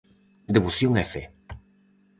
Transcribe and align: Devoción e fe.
Devoción 0.55 0.93
e 1.03 1.05
fe. 1.11 1.23